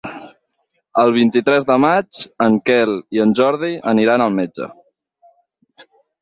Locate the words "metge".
4.41-4.71